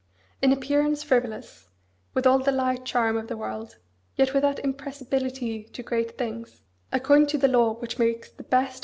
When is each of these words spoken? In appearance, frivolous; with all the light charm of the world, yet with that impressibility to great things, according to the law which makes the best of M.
In 0.41 0.51
appearance, 0.51 1.03
frivolous; 1.03 1.69
with 2.15 2.25
all 2.25 2.39
the 2.39 2.51
light 2.51 2.85
charm 2.85 3.17
of 3.17 3.27
the 3.27 3.37
world, 3.37 3.77
yet 4.15 4.33
with 4.33 4.41
that 4.41 4.57
impressibility 4.65 5.63
to 5.65 5.83
great 5.83 6.17
things, 6.17 6.63
according 6.91 7.27
to 7.27 7.37
the 7.37 7.47
law 7.47 7.73
which 7.75 7.99
makes 7.99 8.31
the 8.31 8.41
best 8.41 8.77
of 8.77 8.79
M. 8.79 8.79